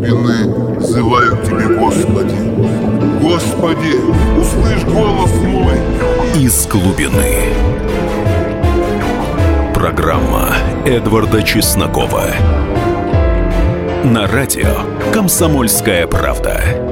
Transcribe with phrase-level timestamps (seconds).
[0.00, 2.36] глубины взываю к Тебе, Господи.
[3.20, 3.96] Господи,
[4.40, 5.74] услышь голос мой.
[6.34, 7.52] Из глубины.
[9.74, 10.54] Программа
[10.86, 12.24] Эдварда Чеснокова.
[14.04, 16.89] На радио «Комсомольская правда».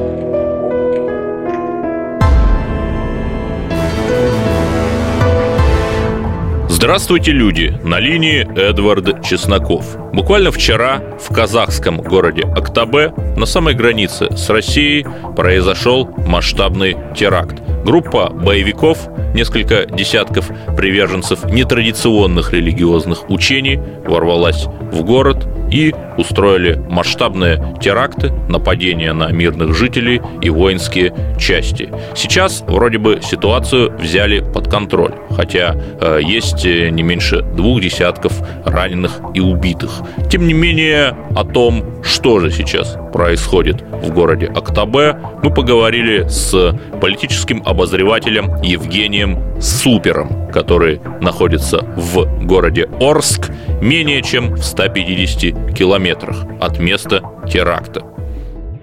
[6.80, 7.76] Здравствуйте, люди!
[7.82, 9.98] На линии Эдвард Чесноков.
[10.12, 15.04] Буквально вчера в казахском городе Актабе на самой границе с Россией
[15.34, 17.60] произошел масштабный теракт.
[17.84, 28.32] Группа боевиков, несколько десятков приверженцев нетрадиционных религиозных учений ворвалась в город и устроили масштабные теракты,
[28.48, 31.90] нападения на мирных жителей и воинские части.
[32.14, 38.32] Сейчас вроде бы ситуацию взяли под контроль, хотя э, есть не меньше двух десятков
[38.64, 39.90] раненых и убитых.
[40.30, 46.76] Тем не менее, о том, что же сейчас происходит в городе Актабе, мы поговорили с
[47.00, 53.50] политическим обозревателем Евгением Супером, который находится в городе Орск,
[53.80, 58.02] менее чем в 150 километрах от места теракта.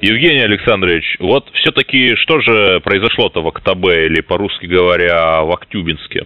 [0.01, 6.25] Евгений Александрович, вот все-таки что же произошло-то в Актабе, или по-русски говоря, в Актюбинске?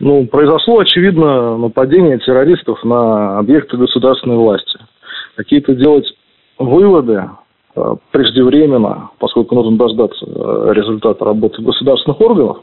[0.00, 4.78] Ну, произошло, очевидно, нападение террористов на объекты государственной власти.
[5.36, 6.06] Какие-то делать
[6.58, 7.24] выводы
[8.10, 12.58] преждевременно, поскольку нужно дождаться э, результата работы государственных органов,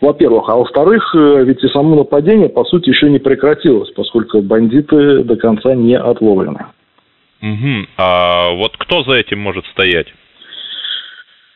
[0.00, 0.48] во-первых.
[0.48, 5.36] А во-вторых, э, ведь и само нападение, по сути, еще не прекратилось, поскольку бандиты до
[5.36, 6.66] конца не отловлены.
[7.40, 7.86] Угу.
[7.98, 10.08] А вот кто за этим может стоять?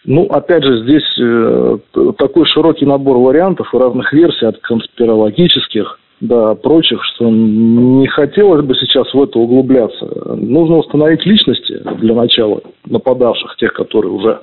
[0.05, 1.79] Ну, опять же, здесь э,
[2.19, 8.77] такой широкий набор вариантов и разных версий от конспирологических до прочих, что не хотелось бы
[8.77, 10.07] сейчас в это углубляться.
[10.37, 14.41] Нужно установить личности для начала нападавших, тех, которые уже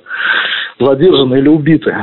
[0.78, 1.96] задержаны или убиты.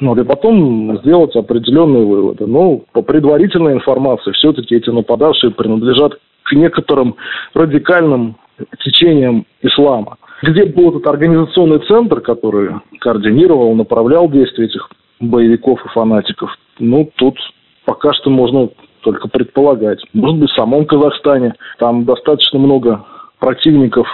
[0.00, 2.46] Ну, и потом сделать определенные выводы.
[2.46, 7.16] Ну, по предварительной информации, все-таки эти нападавшие принадлежат к некоторым
[7.52, 8.36] радикальным
[8.82, 10.16] течениям ислама.
[10.42, 14.88] Где был этот организационный центр, который координировал, направлял действия этих
[15.20, 16.50] боевиков и фанатиков?
[16.78, 17.36] Ну, тут
[17.84, 18.70] пока что можно
[19.04, 20.00] только предполагать.
[20.12, 21.54] Может быть, в самом Казахстане.
[21.78, 23.04] Там достаточно много
[23.38, 24.06] противников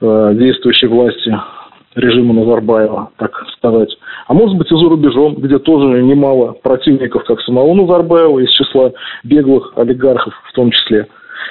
[0.00, 1.32] э, действующей власти
[1.94, 3.96] режима Назарбаева, так сказать.
[4.26, 8.92] А может быть и за рубежом, где тоже немало противников, как самого Назарбаева, из числа
[9.22, 11.06] беглых олигархов, в том числе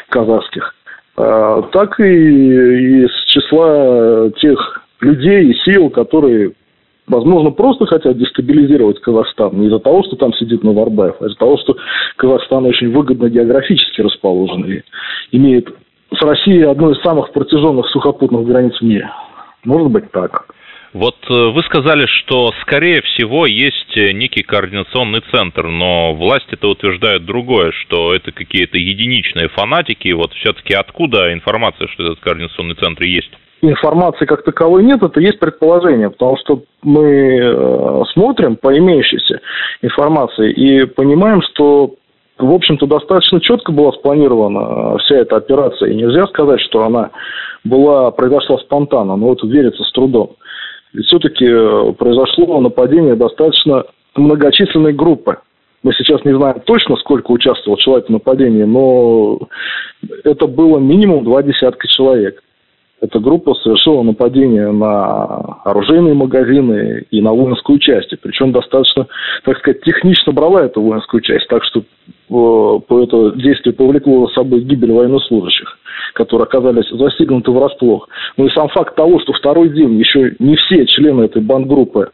[0.10, 0.74] казахских.
[1.16, 6.54] А, так и из числа тех людей и сил, которые,
[7.08, 9.60] возможно, просто хотят дестабилизировать Казахстан.
[9.60, 11.76] Не из-за того, что там сидит Назарбаев, а из-за того, что
[12.18, 14.82] Казахстан очень выгодно географически расположен и
[15.32, 15.68] имеет
[16.14, 19.10] с Россией одну из самых протяженных сухопутных границ в мире.
[19.64, 20.46] Может быть так.
[20.94, 27.26] Вот э, вы сказали, что, скорее всего, есть э, некий координационный центр, но власти-то утверждают
[27.26, 30.12] другое, что это какие-то единичные фанатики.
[30.12, 33.32] Вот все-таки откуда информация, что этот координационный центр есть?
[33.66, 39.40] Информации как таковой нет, это есть предположение, потому что мы э, смотрим по имеющейся
[39.82, 41.96] информации и понимаем, что
[42.38, 45.92] в общем-то, достаточно четко была спланирована вся эта операция.
[45.92, 47.12] И нельзя сказать, что она
[47.64, 50.36] была, произошла спонтанно, но это верится с трудом.
[50.92, 53.86] Ведь все-таки э, произошло нападение достаточно
[54.16, 55.38] многочисленной группы.
[55.84, 59.40] Мы сейчас не знаем точно, сколько участвовал человек в нападении, но
[60.26, 62.44] это было минимум два десятка человек.
[63.04, 65.26] Эта группа совершила нападение на
[65.66, 68.14] оружейные магазины и на воинскую часть.
[68.22, 69.08] Причем достаточно,
[69.44, 71.46] так сказать, технично брала эту воинскую часть.
[71.50, 71.84] Так что
[72.30, 75.78] по это действие повлекло за собой гибель военнослужащих,
[76.14, 78.08] которые оказались застигнуты врасплох.
[78.38, 82.10] Ну и сам факт того, что второй день еще не все члены этой бандгруппы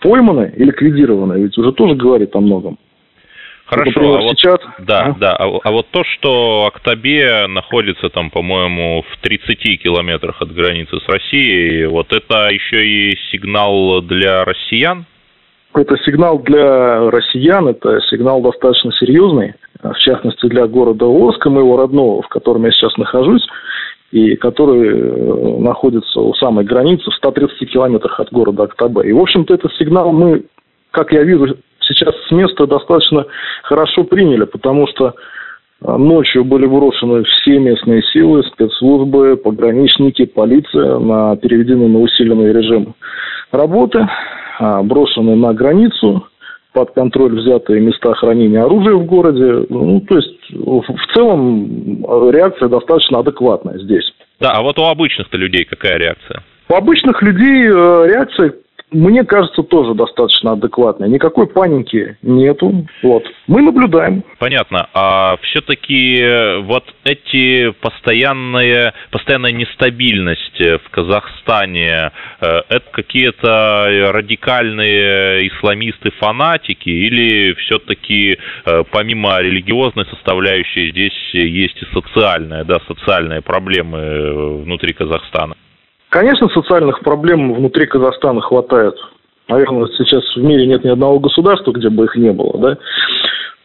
[0.00, 2.76] пойманы и ликвидированы, ведь уже тоже говорит о многом.
[3.66, 4.58] Хорошо, например, а вот, сейчас...
[4.78, 5.14] да, а?
[5.18, 11.00] да, а, а вот то, что Актабе находится там, по-моему, в 30 километрах от границы
[11.00, 15.06] с Россией, вот это еще и сигнал для россиян?
[15.74, 22.22] Это сигнал для россиян, это сигнал достаточно серьезный, в частности для города Орска, моего родного,
[22.22, 23.44] в котором я сейчас нахожусь,
[24.12, 29.08] и который э, находится у самой границы в 130 километрах от города Актабе.
[29.08, 30.44] И, в общем-то, этот сигнал мы,
[30.92, 31.56] как я вижу,
[31.86, 33.26] сейчас с места достаточно
[33.62, 35.14] хорошо приняли, потому что
[35.82, 42.94] э, ночью были брошены все местные силы, спецслужбы, пограничники, полиция, на, переведены на усиленный режим
[43.52, 44.06] работы.
[44.58, 46.28] А, брошены на границу,
[46.72, 49.66] под контроль взятые места хранения оружия в городе.
[49.68, 54.12] Ну, то есть, в целом, реакция достаточно адекватная здесь.
[54.40, 56.42] Да, а вот у обычных-то людей какая реакция?
[56.68, 58.54] У обычных людей э, реакция
[58.90, 61.08] мне кажется, тоже достаточно адекватная.
[61.08, 62.86] Никакой паники нету.
[63.02, 63.24] Вот.
[63.46, 64.22] Мы наблюдаем.
[64.38, 64.88] Понятно.
[64.94, 76.88] А все-таки э, вот эти постоянные, постоянная нестабильность в Казахстане, э, это какие-то радикальные исламисты-фанатики
[76.88, 85.56] или все-таки э, помимо религиозной составляющей здесь есть и социальная, да, социальные проблемы внутри Казахстана?
[86.14, 88.94] Конечно, социальных проблем внутри Казахстана хватает.
[89.48, 92.78] Наверное, сейчас в мире нет ни одного государства, где бы их не было, да.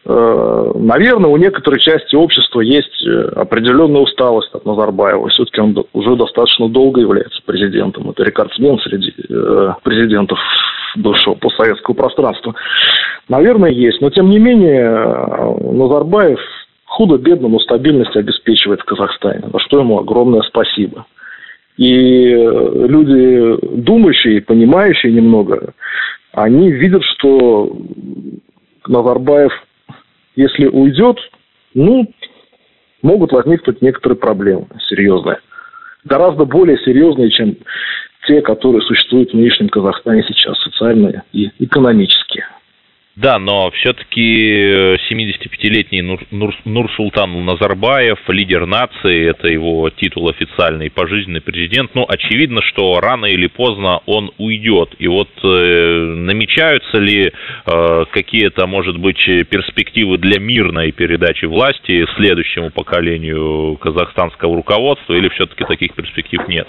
[0.04, 5.28] Э, наверное, у некоторой части общества есть э, определенная усталость от Назарбаева.
[5.28, 8.10] Все-таки он уже достаточно долго является президентом.
[8.10, 10.40] Это рекордсмен среди э, президентов
[10.96, 12.56] бывшего постсоветского пространства.
[13.28, 14.00] Наверное, есть.
[14.00, 14.90] Но, тем не менее,
[15.70, 16.40] Назарбаев
[16.86, 21.06] худо-бедно, но стабильность обеспечивает в Казахстане, за что ему огромное спасибо.
[21.80, 25.72] И люди, думающие, понимающие немного,
[26.32, 27.74] они видят, что
[28.86, 29.50] Назарбаев,
[30.36, 31.16] если уйдет,
[31.72, 32.06] ну,
[33.00, 35.38] могут возникнуть некоторые проблемы серьезные.
[36.04, 37.56] Гораздо более серьезные, чем
[38.26, 42.44] те, которые существуют в нынешнем Казахстане сейчас, социальные и экономические.
[43.20, 51.42] Да, но все-таки 75-летний Нур, Нур, Нурсултан Назарбаев, лидер нации, это его титул официальный, пожизненный
[51.42, 54.94] президент, ну, очевидно, что рано или поздно он уйдет.
[54.98, 62.70] И вот э, намечаются ли э, какие-то, может быть, перспективы для мирной передачи власти следующему
[62.70, 66.66] поколению казахстанского руководства, или все-таки таких перспектив нет?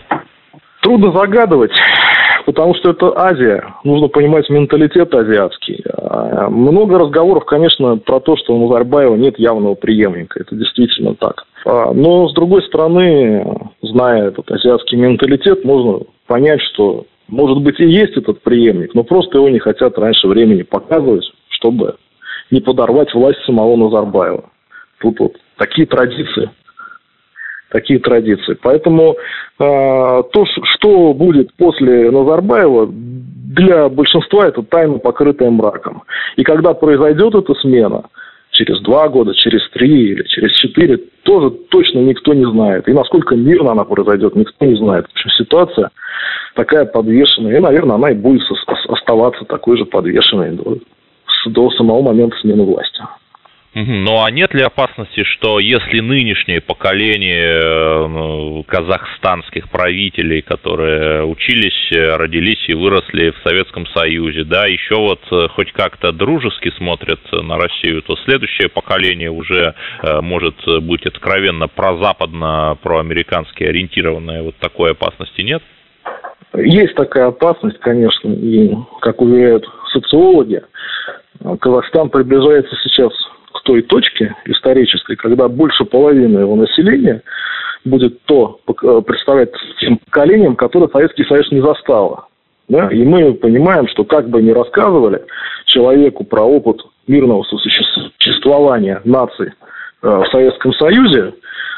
[0.82, 1.72] Трудно загадывать
[2.46, 3.64] потому что это Азия.
[3.84, 5.84] Нужно понимать менталитет азиатский.
[6.14, 10.42] А, много разговоров, конечно, про то, что у Назарбаева нет явного преемника.
[10.42, 11.46] Это действительно так.
[11.66, 17.86] А, но, с другой стороны, зная этот азиатский менталитет, можно понять, что, может быть, и
[17.86, 21.96] есть этот преемник, но просто его не хотят раньше времени показывать, чтобы
[22.50, 24.44] не подорвать власть самого Назарбаева.
[25.00, 26.50] Тут вот такие традиции
[27.72, 28.58] такие традиции.
[28.62, 29.16] Поэтому э,
[29.58, 32.92] то, что будет после Назарбаева,
[33.54, 36.04] для большинства это тайна, покрытая мраком.
[36.38, 38.04] И когда произойдет эта смена,
[38.52, 42.88] через два года, через три или через четыре, тоже точно никто не знает.
[42.88, 45.06] И насколько мирно она произойдет, никто не знает.
[45.08, 45.90] В общем, ситуация
[46.56, 47.58] такая подвешенная.
[47.58, 48.44] И, наверное, она и будет
[48.90, 50.78] оставаться такой же подвешенной до,
[51.48, 53.02] до самого момента смены власти.
[53.74, 62.68] Ну а нет ли опасности, что если нынешнее поколение э, казахстанских правителей, которые учились, родились
[62.68, 68.02] и выросли в Советском Союзе, да, еще вот э, хоть как-то дружески смотрят на Россию,
[68.02, 69.74] то следующее поколение уже
[70.04, 74.44] э, может быть откровенно прозападно, проамерикански ориентированное.
[74.44, 75.64] Вот такой опасности нет?
[76.58, 80.62] Есть такая опасность, конечно, и, как уверяют социологи,
[81.62, 83.14] Казахстан приближается сейчас
[83.64, 87.22] той точке исторической, когда больше половины его населения
[87.86, 92.28] будет то э, представлять тем поколением, которое Советский Союз не застало.
[92.68, 92.88] Да?
[92.90, 95.24] И мы понимаем, что как бы ни рассказывали
[95.66, 101.34] человеку про опыт мирного существования наций э, в Советском Союзе,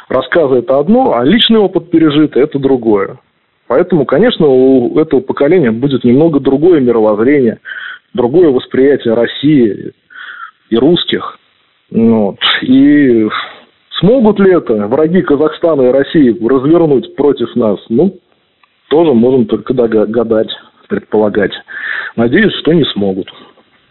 [0.09, 3.17] рассказы это одно, а личный опыт пережитый это другое.
[3.67, 7.59] Поэтому, конечно, у этого поколения будет немного другое мировоззрение,
[8.13, 9.93] другое восприятие России
[10.69, 11.39] и русских.
[11.93, 12.39] Вот.
[12.63, 13.27] И
[13.99, 17.79] смогут ли это враги Казахстана и России развернуть против нас?
[17.89, 18.19] Ну,
[18.89, 20.49] тоже можем только гадать,
[20.89, 21.53] предполагать.
[22.15, 23.29] Надеюсь, что не смогут.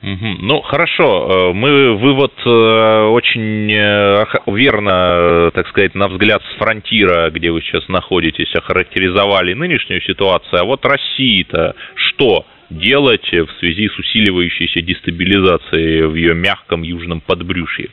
[0.02, 7.30] Ну, хорошо, э, мы вывод э, очень э, верно, так сказать, на взгляд с фронтира,
[7.30, 10.60] где вы сейчас находитесь, охарактеризовали нынешнюю ситуацию.
[10.60, 12.44] А вот России-то что?
[12.78, 17.88] Делать в связи с усиливающейся дестабилизацией в ее мягком южном подбрюшье?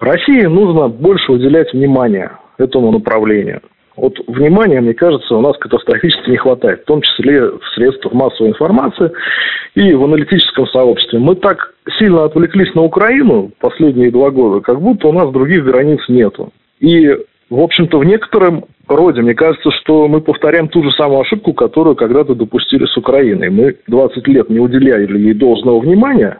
[0.00, 3.62] России нужно больше уделять внимание этому направлению.
[3.96, 8.50] Вот внимания, мне кажется, у нас катастрофически не хватает, в том числе в средствах массовой
[8.50, 9.12] информации
[9.74, 11.20] и в аналитическом сообществе.
[11.20, 16.00] Мы так сильно отвлеклись на Украину последние два года, как будто у нас других границ
[16.08, 16.52] нету.
[16.80, 17.08] И,
[17.54, 19.22] в общем-то, в некотором роде.
[19.22, 23.50] Мне кажется, что мы повторяем ту же самую ошибку, которую когда-то допустили с Украиной.
[23.50, 26.38] Мы 20 лет не уделяли ей должного внимания,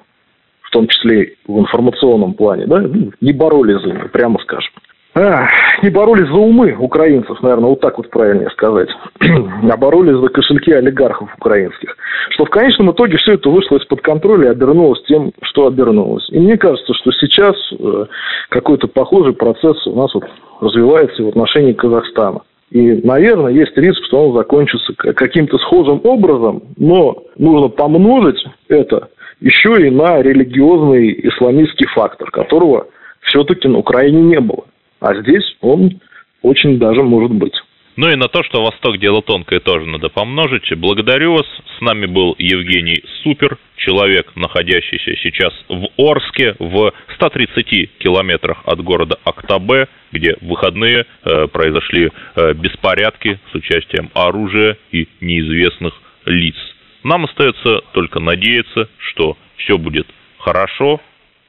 [0.63, 4.73] в том числе в информационном плане, да, ну, не боролись за нее, прямо скажем.
[5.17, 5.47] А,
[5.85, 8.89] не боролись за умы украинцев, наверное, вот так вот правильнее сказать,
[9.21, 11.97] а боролись за кошельки олигархов украинских.
[12.31, 16.29] Что в конечном итоге все это вышло из-под контроля и обернулось тем, что обернулось.
[16.31, 18.07] И мне кажется, что сейчас э,
[18.49, 20.25] какой-то похожий процесс у нас вот
[20.65, 22.41] развивается в отношении Казахстана.
[22.71, 29.09] И, наверное, есть риск, что он закончится каким-то схожим образом, но нужно помножить это
[29.41, 32.87] еще и на религиозный исламистский фактор, которого
[33.21, 34.65] все-таки на Украине не было.
[35.01, 36.01] А здесь он
[36.43, 37.55] очень даже может быть.
[37.97, 40.73] Ну и на то, что Восток дело тонкое, тоже надо помножить.
[40.77, 41.47] Благодарю вас.
[41.79, 49.19] С нами был Евгений Супер, человек, находящийся сейчас в Орске, в 130 километрах от города
[49.25, 55.95] Актабе, где в выходные э, произошли э, беспорядки с участием оружия и неизвестных
[56.27, 56.57] лиц.
[57.05, 60.07] Нам остается только надеяться, что все будет
[60.39, 61.01] хорошо.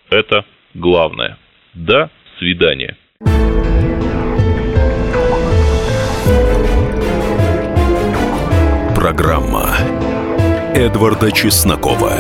[0.09, 1.37] Это главное.
[1.73, 2.97] До свидания.
[9.05, 9.69] Программа
[10.73, 12.17] Эдварда Чеснокова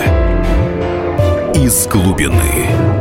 [1.55, 2.94] «Из глубины».